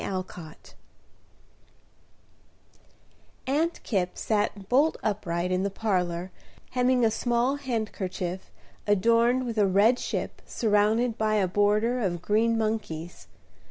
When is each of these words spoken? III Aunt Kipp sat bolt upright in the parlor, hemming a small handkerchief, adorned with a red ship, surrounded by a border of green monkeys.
III 0.01 0.23
Aunt 3.45 3.83
Kipp 3.83 4.17
sat 4.17 4.67
bolt 4.67 4.97
upright 5.03 5.51
in 5.51 5.61
the 5.61 5.69
parlor, 5.69 6.31
hemming 6.71 7.05
a 7.05 7.11
small 7.11 7.57
handkerchief, 7.57 8.49
adorned 8.87 9.45
with 9.45 9.59
a 9.59 9.67
red 9.67 9.99
ship, 9.99 10.41
surrounded 10.47 11.19
by 11.19 11.35
a 11.35 11.47
border 11.47 11.99
of 11.99 12.19
green 12.19 12.57
monkeys. 12.57 13.27